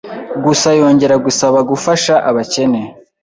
Gusa 0.45 0.67
yongera 0.79 1.15
gusaba 1.25 1.57
gufasha 1.71 2.13
abakene 2.29 2.81